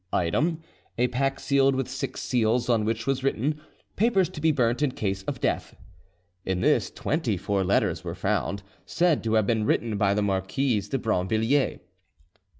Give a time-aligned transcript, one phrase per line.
[0.11, 0.63] "Item,
[0.97, 3.61] a pack sealed with six seals, on which was written,
[3.97, 5.75] 'Papers to be burnt in case of death.'
[6.43, 10.89] In this twenty four letters were found, said to have been written by the Marquise
[10.89, 11.81] de Brinvilliers.